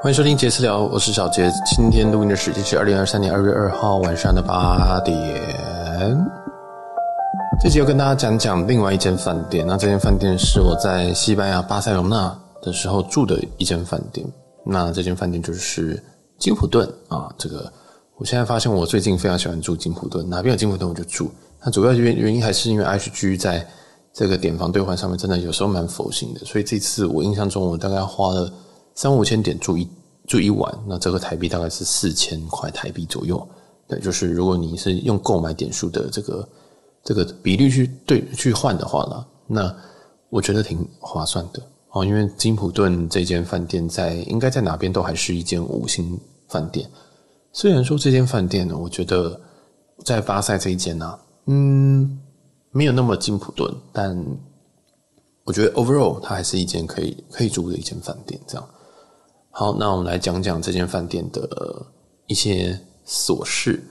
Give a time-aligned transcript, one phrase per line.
[0.00, 1.50] 欢迎收听杰私聊，我是小杰。
[1.66, 5.16] 今天录音的时间是二零二三年二月二号晚上的八点。
[7.60, 9.66] 这集要跟大家讲讲另外一间饭店。
[9.66, 12.32] 那这间饭店是我在西班牙巴塞隆纳
[12.62, 14.24] 的时候住的一间饭店。
[14.64, 16.00] 那这间饭店就是
[16.38, 17.28] 金普顿啊。
[17.36, 17.70] 这个
[18.18, 21.28] 我现在发现我最近非常喜欢住金普顿，哪边有金普顿我就住。
[21.64, 23.66] 那主要原原因还是因为 H G 在
[24.12, 28.48] 这个点房兑换上面真的有时候蛮佛心的，所以这次我印象中我大概花了。
[28.98, 29.88] 三五千点住一
[30.26, 33.48] 住一晚，那这个台币大概是四千块台币左右。
[33.86, 36.48] 对，就是如果你是用购买点数的这个
[37.04, 39.76] 这个比率去对去换的话呢，那
[40.30, 42.04] 我觉得挺划算的哦。
[42.04, 46.90] 因为金普顿这间饭店在应该在哪边都还是一间五星饭店。
[47.52, 49.40] 虽然说这间饭店呢，我觉得
[50.04, 52.18] 在巴塞这一间呢、啊，嗯，
[52.72, 54.26] 没有那么金普顿，但
[55.44, 58.68] 我觉得 overall 它还是一间可以可以住的一间饭店，这样。
[59.58, 61.84] 好，那我们来讲讲这间饭店的
[62.28, 63.82] 一些琐事。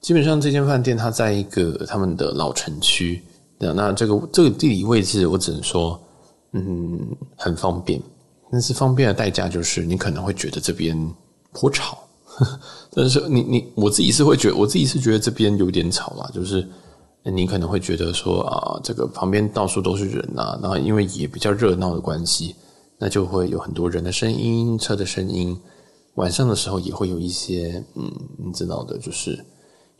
[0.00, 3.22] 基本上，这间饭店它在一个他们的老城区，
[3.56, 5.96] 那这个这个地理位置，我只能说，
[6.54, 6.98] 嗯，
[7.36, 8.02] 很方便。
[8.50, 11.08] 但是方便的代价就是，你可能会觉得这边
[11.52, 11.96] 颇吵。
[12.92, 16.68] 但是你你我自己是会觉，我自己是觉得这边有点吵啦，就是
[17.22, 22.56] 你可能会觉得说啊，这个旁边到处都是人啊，然后因为也比较热闹的关系。
[22.98, 25.58] 那就会有很多人的声音、车的声音，
[26.14, 29.44] 晚上的时候也会有一些，嗯，你知道的，就是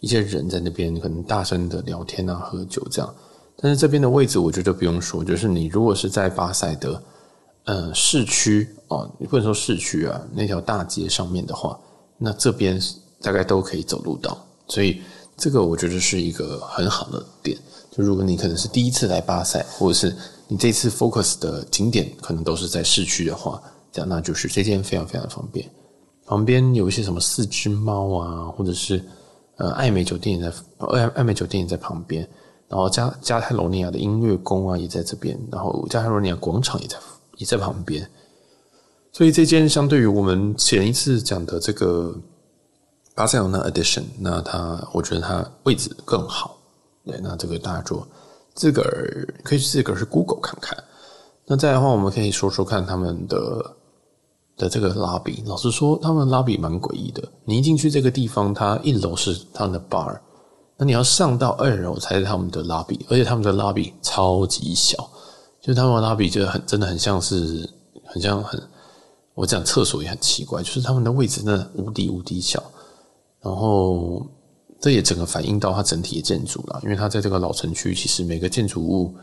[0.00, 3.14] 一些人在那边可能大声的聊天啊、喝酒这样。
[3.60, 7.02] 但是这边的位置，我觉得不用说，就是你如果是在巴塞的，
[7.64, 11.78] 呃，市区哦，你不能说市区啊，那条大街上面的话，
[12.18, 12.80] 那这边
[13.20, 15.00] 大概都可以走路到，所以
[15.36, 17.58] 这个我觉得是一个很好的点。
[17.90, 20.16] 就如果你可能是第一次来巴塞，或者是
[20.48, 25.70] 你这次 focus 的景点可能都是在市区的话，这样那就是这间非常非常的方便。
[26.26, 29.04] 旁边有一些什么四只猫啊，或者是
[29.56, 32.28] 呃艾美酒店也在，艾艾美酒店也在旁边。
[32.68, 36.96] 然后加加泰罗尼亚的音乐宫啊也在这边，然后加泰罗尼亚广场也在
[37.36, 38.06] 也在旁边。
[39.10, 42.14] 所以这间相对于我们前一次讲的这个
[43.14, 46.58] 巴塞罗那 edition，那它我觉得它位置更好。
[47.06, 48.06] 对，那这个大家做。
[48.58, 50.76] 自个儿可以自个儿是 Google 看看，
[51.46, 53.76] 那再的话，我们可以说说看他们的
[54.56, 55.46] 的这个 lobby。
[55.46, 57.22] 老实说，他们的 lobby 蛮诡异的。
[57.44, 60.18] 你一进去这个地方，它一楼是他们的 bar，
[60.76, 65.08] 那你要上到二楼才是他们的 lobby，而且他们的 lobby 超级小，
[65.60, 67.70] 就是他们的 lobby 就很真的很像是
[68.06, 68.60] 很像很，
[69.34, 72.60] 我讲厕所也很奇怪，就是他们的位置真的无敌无敌小，
[73.40, 74.26] 然后。
[74.80, 79.14] 这也整个反映到它整体的建筑了，因为它在这个老城区，其实每个建筑物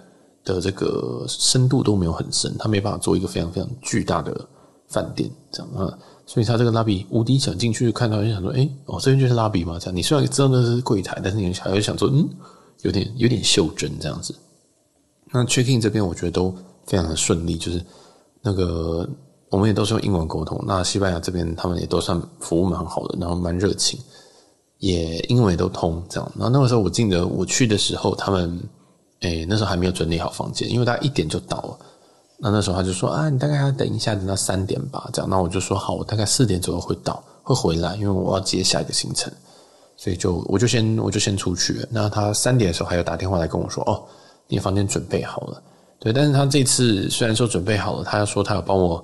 [0.44, 4.48] 的这个深度都没有很深，它没办法做一个非常非常巨大的
[4.88, 9.96] 饭店这样啊，所以它这个拉比无敌想，进去看到就想说，哎，哦，这边就是拉比嘛，这样。
[9.96, 12.28] 你虽然知道那是柜台，但是你还会想说，嗯，
[12.82, 14.36] 有点有点袖珍这样子。
[15.32, 16.54] 那 check in 这边我觉得都
[16.86, 17.82] 非常的顺利，就是
[18.42, 19.10] 那个
[19.50, 20.62] 我们也都是用英文沟通。
[20.68, 23.98] 那西班牙这边他们也都算服务蛮好的，然后蛮热情。
[24.86, 26.32] 也英文都通，这样。
[26.36, 28.60] 然后那个时候我记得我去的时候，他们
[29.22, 31.78] 诶那时候还没有整理好房间，因为他一点就到了。
[32.38, 35.28] 那那时候他就说啊，你大概要等一下，等到三点吧，这样。
[35.28, 39.34] 那我就说好，我大概四点左右会到，会回来，因为我要接下一个行程，
[39.98, 41.84] 所以就我就先我就先出去。
[41.90, 44.04] 那他三点的时候还有打电话来跟我说，哦，
[44.48, 45.60] 你房间准备好了。
[45.98, 49.04] 对，但是他这次虽然说准备好了，他要说他要帮我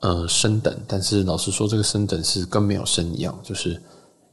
[0.00, 3.80] 呃升等，但是老实说，这个升等是跟没有升一样，就是。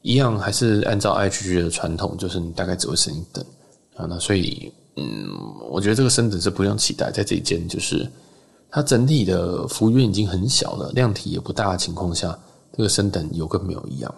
[0.02, 3.44] 一样还是按照 IHG 的传统，就是你大概只会升一等
[3.96, 4.06] 啊。
[4.10, 5.28] 那所以，嗯，
[5.70, 7.12] 我觉得这个升等是不用期待。
[7.12, 8.10] 在这一间，就是
[8.72, 12.38] 它整体的服务员已经很小了，量体也不大的情况下，
[12.78, 14.14] 这个升等有跟没有一样。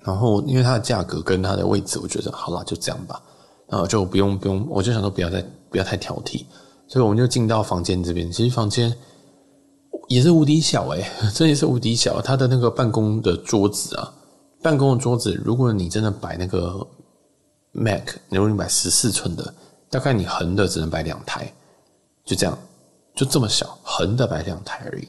[0.00, 3.22] 然后，因为它的价格跟它的位置，我觉得好了，就这样吧。
[3.68, 6.44] 啊就不用不用，我就想说不要再不要太挑剔。
[6.88, 8.92] 所以我们就进到房间这边，其实房间
[10.08, 12.20] 也是无敌小诶、欸， 真的是无敌小。
[12.20, 14.12] 它的那个办公的桌子啊。
[14.62, 16.86] 办公的桌子，如果你真的摆那个
[17.72, 19.54] Mac，如果你摆十四寸的，
[19.88, 21.52] 大概你横的只能摆两台，
[22.24, 22.58] 就这样，
[23.14, 25.08] 就这么小，横的摆两台而已。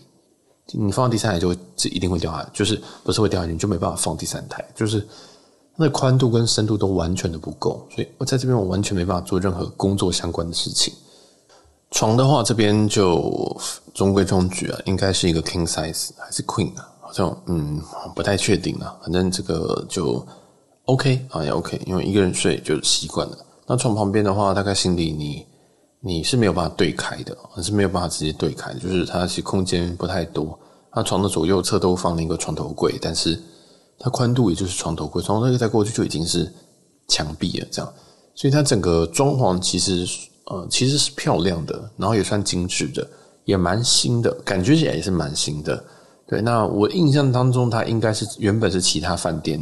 [0.73, 5.05] 你放到第三台就会，这一定会掉下来，就是不是会掉下去，你就没办法放第三台，就是
[5.75, 10.93] 那宽度跟深度都完全的不够，所以我在这边我完全没办法做任何工作相关的事情。
[11.89, 13.59] 床的话，这边就
[13.93, 16.87] 中规中矩啊，应该是一个 King size 还是 Queen 啊？
[17.13, 17.81] 就嗯，
[18.15, 20.25] 不太确定啊，反正这个就
[20.85, 23.37] OK 啊，也 OK，因为一个人睡就习惯了。
[23.67, 25.45] 那床旁边的话，大概行李你
[26.01, 30.57] 你是没有办法对开的，是没有办法直接对开，就是它其实空间不太多，
[30.95, 33.39] 那床的左右侧都放了一个床头柜，但是
[33.99, 36.51] 它宽度也就是床头柜，床头柜再过去就已经是
[37.07, 37.93] 墙壁了，这样，
[38.35, 40.07] 所以它整个装潢其实
[40.45, 43.07] 呃其实是漂亮的，然后也算精致的，
[43.45, 45.81] 也蛮新的，感觉起来也是蛮新的。
[46.31, 49.61] 对，那我印象当中，它应该是原本是其他饭店，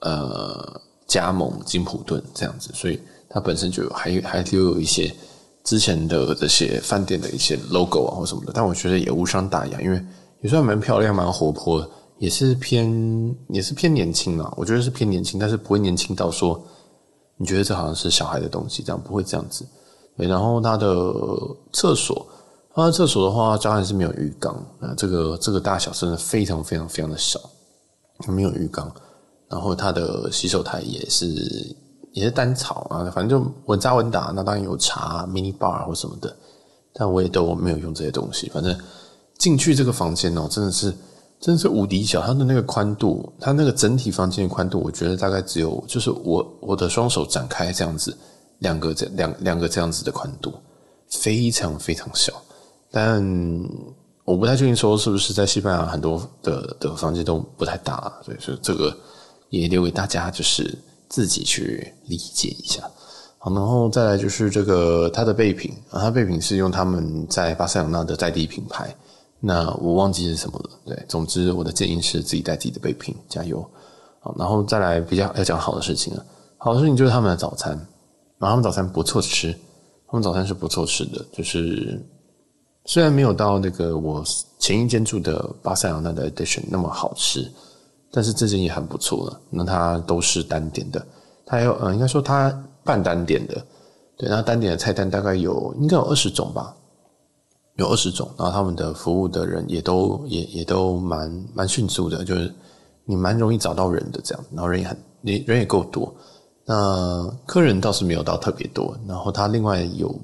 [0.00, 3.00] 呃，加盟金普顿这样子，所以
[3.30, 5.10] 它本身就还还留有一些
[5.64, 9.98] 之前的这些饭店的一些 logo 啊或什么的，但我觉得也无伤大雅，因为
[10.42, 11.82] 也算蛮漂亮、蛮活泼，
[12.18, 16.62] 也是偏也是偏年轻啊，我觉得是偏年轻，但是不会年轻到说
[17.38, 19.66] 你觉得这好像是小孩的东西，这样不会这样子。
[20.14, 20.86] 对，然后它的
[21.72, 22.26] 厕所。
[22.84, 24.54] 它厕所的话，当然是没有浴缸。
[24.78, 27.40] 那这个这个大小真的非常非常非常的小，
[28.28, 28.92] 没有浴缸。
[29.48, 31.26] 然后它的洗手台也是
[32.12, 34.32] 也是单槽啊，反正就稳扎稳打。
[34.34, 36.36] 那当然有茶、mini bar 或什么的，
[36.92, 38.50] 但我也都没有用这些东西。
[38.50, 38.76] 反正
[39.38, 40.92] 进去这个房间哦，真的是
[41.40, 42.20] 真的是无敌小。
[42.20, 48.14] 它的那个宽度，它那个整体房间的宽度，我觉得大概只有就是我我的双手展开这样子，
[48.58, 50.52] 两个这两两个这样子的宽度，
[51.08, 52.34] 非常非常小。
[52.96, 53.22] 但
[54.24, 58.96] 我不太确定说是不是在西班牙很多的的房间都不太大，所以说这个
[59.50, 60.74] 也留给大家就是
[61.06, 62.82] 自己去理解一下。
[63.36, 68.96] 好，然后再来就是这个它的备品啊，它备品是用他们在巴塞罗那的在地品牌，
[69.40, 70.70] 那我忘记是什么了。
[70.86, 73.62] 对，总之我的建议是自己带自己的备品，加油。
[74.20, 76.24] 好，然后再来比较要讲好的事情了，
[76.56, 77.72] 好的事情就是他们的早餐，
[78.38, 79.54] 然后他们早餐不错吃，
[80.08, 82.02] 他们早餐是不错吃的，就是。
[82.88, 84.24] 虽然没有到那个我
[84.60, 87.50] 前一间住的巴塞罗那的 Edition 那么好吃，
[88.12, 89.40] 但是这间也很不错了。
[89.50, 91.04] 那它都是单点的，
[91.44, 92.48] 它还有呃，应该说它
[92.84, 93.54] 半单点的，
[94.16, 96.76] 对，那单点的菜单大概有应该有二十种吧，
[97.74, 98.30] 有二十种。
[98.38, 102.54] 然后他们的服务的人也都也也都蛮蛮迅速的，就是
[103.04, 106.14] 你蛮容易找到人的这样，然后人也很人人也够多。
[106.64, 108.96] 那客人倒是没有到特别多。
[109.08, 110.14] 然后它另外有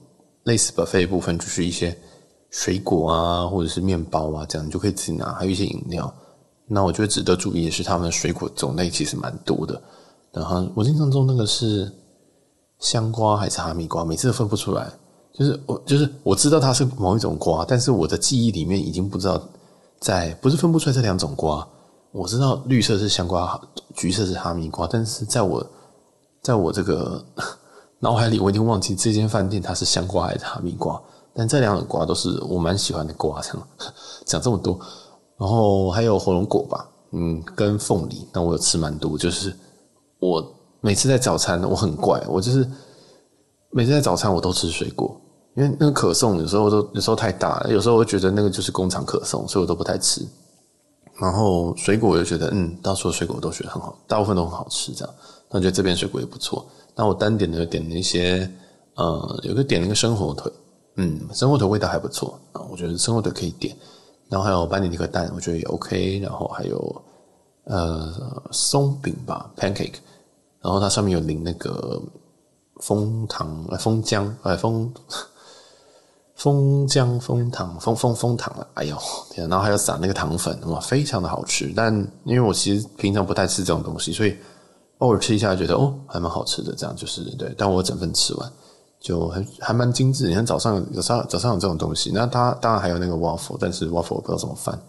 [0.45, 1.97] 类似 buffet 部分，就是一些。
[2.53, 6.15] 水果啊，或者是面包啊，这样你就可以自己拿，还有一些饮料。
[6.67, 9.83] 那我觉得值得注意的是，他们的水果种类其实蛮多的。
[10.33, 11.91] 然后我印象中那个是
[12.79, 14.89] 香瓜还是哈密瓜，每次都分不出来。
[15.33, 19.43] 就是我就是我知道它是某一种瓜，但是我的记忆里面已经不知道
[19.99, 21.67] 在不是分不出来这两种瓜。
[22.13, 23.59] 我知道绿色是香瓜，
[23.95, 25.67] 橘色是哈密瓜，但是在我
[26.43, 27.25] 在我这个
[27.99, 31.01] 脑海里，我已经忘记这间饭店它是香瓜还是哈密瓜。
[31.35, 33.69] 但这两种瓜都是我蛮喜欢的瓜，这样
[34.27, 34.79] 讲这么多，
[35.39, 39.17] 然后还有火龙果吧，嗯，跟凤梨，那我有吃蛮多。
[39.17, 39.55] 就是
[40.19, 40.45] 我
[40.81, 42.69] 每次在早餐，我很怪，我就是
[43.71, 45.19] 每次在早餐我都吃水果，
[45.57, 50.27] 因为那个可颂有时候都有时候太大了，有时候我觉得那个就是工厂可颂，所以我都不太吃。
[51.21, 55.15] 然后水果我就觉得，嗯，到处的水果我都觉得很好，大部分都很好吃，这样。
[55.51, 56.67] 那觉得这边水果也不错。
[56.95, 58.51] 那我单点的点了一些，
[58.97, 60.51] 呃，有个点了一个生火腿。
[60.97, 63.75] 嗯，生火腿味道还不错啊，我觉得生火腿可以点，
[64.29, 67.03] 然后还有班尼迪克蛋，我觉得也 OK，然后还有
[67.65, 68.13] 呃
[68.51, 69.95] 松饼吧，pancake，
[70.61, 72.01] 然后它上面有淋那个
[72.81, 74.93] 枫糖呃、枫浆、呃枫
[76.37, 78.97] 枫浆、枫糖、枫枫枫糖了，哎呦
[79.31, 81.73] 天，然后还有撒那个糖粉，哇，非常的好吃。
[81.75, 81.95] 但
[82.25, 84.37] 因为我其实平常不太吃这种东西，所以
[84.99, 87.55] 偶尔吃一下觉得哦还蛮好吃的，这样就是对。
[87.57, 88.53] 但我整份吃完。
[89.03, 94.81] 就很还蛮精致，你看早上有早早上有这种东西，那它当然还有那个 waffle，但是 waffle 我不知道怎么翻，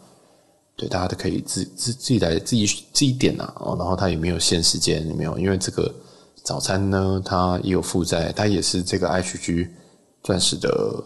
[0.76, 5.92] 对，大家都可以自自自己来自己自己点啊，哦，然后它也没有限时间，也没有，因为这个
[6.44, 9.68] 早餐呢，它也有附在，它也是这个 HG
[10.22, 11.04] 钻石的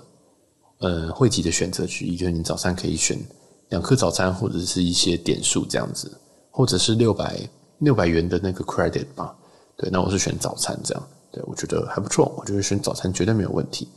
[0.80, 3.18] 呃汇集的选择之一，就是你早餐可以选
[3.70, 6.12] 两颗早餐或者是一些点数这样子，
[6.52, 7.40] 或者是六百
[7.78, 9.34] 六百元的那个 credit 吧，
[9.78, 11.04] 对，那我是选早餐这样。
[11.46, 12.34] 我觉得还不错。
[12.38, 13.88] 我觉得选早餐绝对没有问题。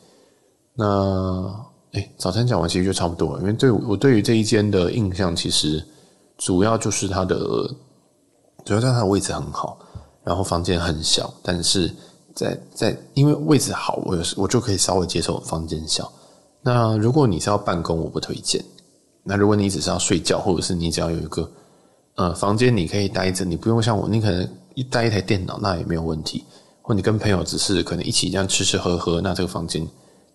[0.75, 1.55] 那，
[1.93, 3.41] 哎，早餐讲完其实就差不多了。
[3.41, 5.85] 因为对我对于这一间的印象，其实
[6.39, 7.37] 主要就是它的，
[8.65, 9.79] 主要在它的位置很好，
[10.23, 11.33] 然后房间很小。
[11.43, 11.93] 但是
[12.35, 16.11] 在在因为位置好，我我就可以稍微接受房间小。
[16.63, 18.65] 那如果你是要办公，我不推荐。
[19.23, 21.51] 那如果你只是要睡觉，或者是你只要有一个
[22.15, 26.45] 呃房间，你可以待着，你不用像我，你可能一带一台电脑，那也没有问题。
[26.91, 29.87] 或你跟朋友只是可能一起这样吃吃喝喝，那这个房间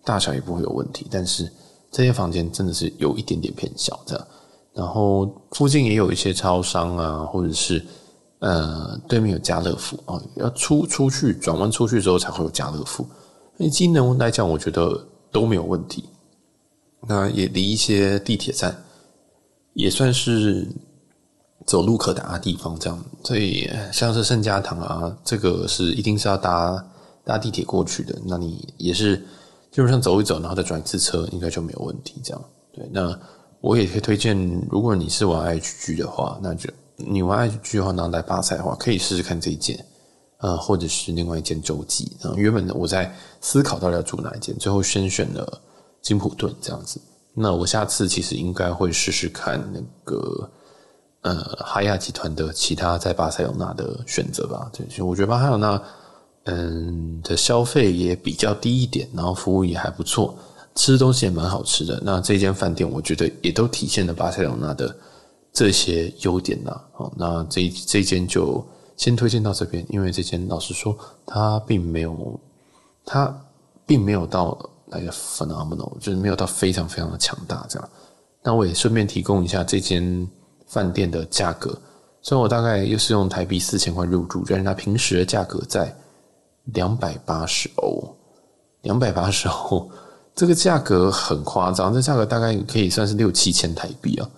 [0.02, 1.06] 大小也不会有问题。
[1.10, 1.46] 但是
[1.92, 4.26] 这些房间真的是有一点点偏小，这样。
[4.72, 7.84] 然后附近也有一些超商啊，或者是
[8.38, 13.06] 呃对面有家乐福啊，要出出去转弯出去之后才会有家乐福。
[13.58, 16.08] 那机能来讲，我觉得都没有问题。
[17.06, 18.82] 那也离一些地铁站
[19.74, 20.66] 也算是
[21.66, 23.04] 走路可达的地方，这样。
[23.24, 26.82] 所以像是圣家堂啊，这个是一定是要搭
[27.24, 28.16] 搭地铁过去的。
[28.24, 29.16] 那你也是
[29.72, 32.14] 基本上走一走，然后再转一次车，应该就没有问题。
[32.22, 32.88] 这样对。
[32.92, 33.18] 那
[33.60, 34.36] 我也可以推荐，
[34.70, 39.84] 如果你是玩 HG 的话，那就你玩 HG 的话，然后来巴塞的话，可以试试看这一件，
[40.38, 42.16] 呃，或者是另外一间洲际。
[42.20, 45.60] 然后原本我在思考到底要住哪一间，最后先选了
[46.00, 47.00] 金普顿这样子。
[47.34, 50.48] 那我下次其实应该会试试看那个
[51.26, 54.70] 呃哈亚集团的其他在巴塞罗那的选择吧。
[54.72, 55.82] 对，其实我觉得巴塞罗那
[56.44, 60.34] 嗯的消费也比较低一点，然后服务也还不错，
[60.74, 62.00] 吃东西也蛮好吃的。
[62.04, 64.96] 那这间饭店我觉得也都体现了巴塞罗那的
[65.52, 66.80] 这些优点呐。
[66.92, 68.64] 好，那这这间就
[68.96, 72.40] 先推荐到这边，因为这间老实说，它并没有，
[73.04, 73.36] 它
[73.84, 74.56] 并没有到。
[74.88, 77.88] 那个 phenomenal 就是没有到非常非常的强大这样，
[78.44, 80.30] 那我也顺便提供一下这间
[80.66, 81.78] 饭店的价格，
[82.20, 85.94] 所以我大概又是用台币四千块入住，但是它平时的价格在
[86.74, 88.16] 两百八十欧，
[88.82, 89.88] 两百八十欧，
[90.34, 94.28] 这个价格很夸张，这价格大概可以算是六七千台币啊。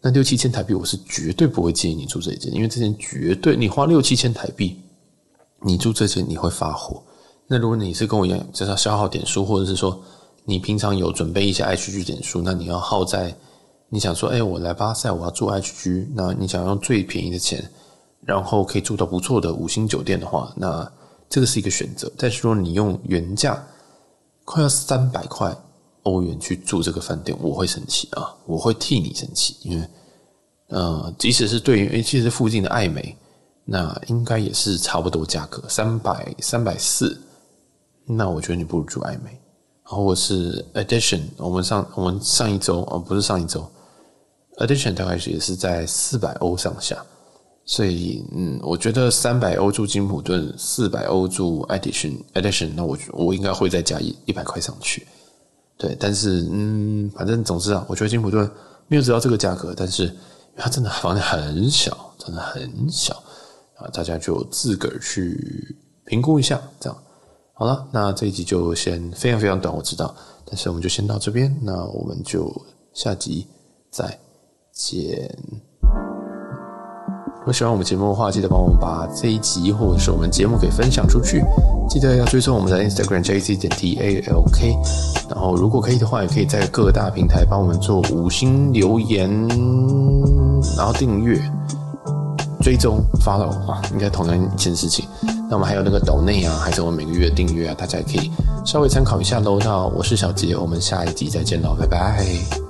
[0.00, 4.80] 那六七千台币，我是绝对不会建议你住这一间，因为这间绝对你花六七千台币，
[5.62, 7.02] 你住这间你会发火。
[7.46, 10.00] 那如果你是跟我一样，就是要消耗点数，或者是说
[10.44, 13.34] 你平常有准备一些 HG 点数，那你要耗在
[13.90, 17.70] 你想说，哎，我来巴塞，我要住 HG，那你想用最便宜的钱，
[18.20, 20.90] 然后可以住到不错的五星酒店的话，那
[21.28, 22.10] 这个是一个选择。
[22.16, 23.66] 但是说你用原价
[24.44, 25.56] 快要三百块
[26.02, 29.88] 欧元去住这个饭店，我会生气啊，我会替你生气，因为
[30.68, 33.16] 呃，即使是对于其实附近的艾美，
[33.64, 37.18] 那应该也是差不多价格，三百三百四。
[38.04, 39.30] 那我觉得你不如住艾美，
[39.84, 43.66] 然后我是 Edition，我们上我们上一周哦，不是上一周
[44.58, 47.02] ，Edition 大概也是在四百欧上下，
[47.64, 55.06] 所以嗯，我觉得三百欧住金普顿，四百欧住 Edition，Edition，那我我应该会再加一一百块上去，
[55.76, 58.50] 对，但是嗯，反正总之啊，我觉得金普顿
[58.86, 60.14] 没有值到这个价格，但是
[60.56, 63.14] 它真的房间很小，真的很小
[63.76, 66.98] 啊，大家就自个儿去评估一下，这样。
[67.52, 72.50] 好了，那这一集就先非常非常短，我知道，但是我们就先到这边，那我们就
[72.94, 73.46] 下集
[73.90, 74.18] 再
[74.78, 75.28] 见。
[77.40, 81.42] 如果喜欢我们节目的话，记得帮我们把这一集或者是我们节目给分享出去，
[81.88, 84.76] 记得要追踪我们的 Instagram JC 点 T A L K，
[85.30, 89.30] 然后如果可以的话，也可以在各大平台帮我们做五星留言，
[90.76, 91.40] 然后订阅、
[92.60, 95.08] 追踪、follow 啊，应该同样一件事情。
[95.48, 98.30] 那我们还有那个抖内啊，还是我们每个月订阅啊，大家也可以
[98.66, 99.58] 稍微参考一下喽。
[99.60, 102.67] 那我是小杰，我们下一集再见喽，拜拜。